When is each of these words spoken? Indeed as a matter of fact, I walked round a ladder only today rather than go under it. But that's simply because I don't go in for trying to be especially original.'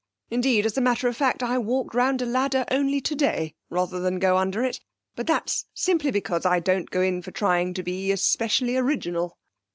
Indeed 0.31 0.65
as 0.65 0.75
a 0.79 0.81
matter 0.81 1.07
of 1.07 1.15
fact, 1.15 1.43
I 1.43 1.59
walked 1.59 1.93
round 1.93 2.23
a 2.23 2.25
ladder 2.25 2.65
only 2.71 2.99
today 3.01 3.53
rather 3.69 3.99
than 3.99 4.17
go 4.17 4.35
under 4.35 4.63
it. 4.63 4.79
But 5.15 5.27
that's 5.27 5.65
simply 5.75 6.09
because 6.09 6.43
I 6.43 6.59
don't 6.59 6.89
go 6.89 7.01
in 7.03 7.21
for 7.21 7.29
trying 7.29 7.75
to 7.75 7.83
be 7.83 8.11
especially 8.11 8.77
original.' 8.77 9.37